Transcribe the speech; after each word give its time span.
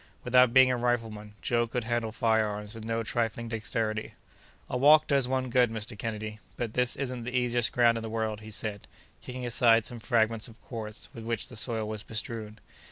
Without 0.23 0.51
being 0.51 0.71
a 0.71 0.77
rifleman, 0.77 1.35
Joe 1.43 1.67
could 1.67 1.83
handle 1.83 2.11
fire 2.11 2.47
arms 2.47 2.73
with 2.73 2.83
no 2.83 3.03
trifling 3.03 3.49
dexterity. 3.49 4.15
"A 4.67 4.75
walk 4.75 5.05
does 5.05 5.27
one 5.27 5.51
good, 5.51 5.69
Mr. 5.69 5.95
Kennedy, 5.95 6.39
but 6.57 6.73
this 6.73 6.95
isn't 6.95 7.23
the 7.23 7.37
easiest 7.37 7.71
ground 7.71 7.99
in 7.99 8.01
the 8.01 8.09
world," 8.09 8.39
he 8.41 8.49
said, 8.49 8.87
kicking 9.21 9.45
aside 9.45 9.85
some 9.85 9.99
fragments 9.99 10.47
of 10.47 10.59
quartz 10.63 11.07
with 11.13 11.23
which 11.23 11.49
the 11.49 11.55
soil 11.55 11.87
was 11.87 12.01
bestrewn. 12.01 12.57